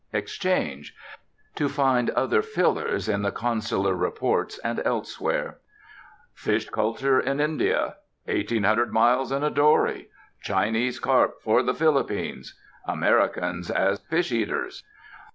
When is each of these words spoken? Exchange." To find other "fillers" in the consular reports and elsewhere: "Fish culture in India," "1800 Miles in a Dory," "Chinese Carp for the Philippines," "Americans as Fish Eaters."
Exchange." 0.13 0.95
To 1.53 1.69
find 1.69 2.09
other 2.09 2.41
"fillers" 2.41 3.07
in 3.07 3.21
the 3.21 3.31
consular 3.31 3.93
reports 3.93 4.57
and 4.63 4.81
elsewhere: 4.83 5.59
"Fish 6.33 6.67
culture 6.71 7.19
in 7.19 7.39
India," 7.39 7.97
"1800 8.25 8.91
Miles 8.91 9.31
in 9.31 9.43
a 9.43 9.51
Dory," 9.51 10.09
"Chinese 10.41 10.99
Carp 10.99 11.39
for 11.43 11.61
the 11.61 11.75
Philippines," 11.75 12.55
"Americans 12.87 13.69
as 13.69 13.99
Fish 13.99 14.31
Eaters." 14.31 14.83